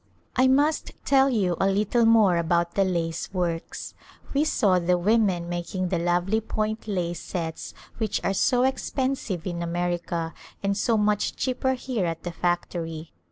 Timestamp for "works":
3.31-3.93